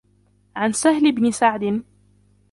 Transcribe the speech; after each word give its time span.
عَنْ 0.55 0.71
سَهْلِ 0.71 1.11
بْنِ 1.11 1.31
سَعْدٍ 1.31 1.83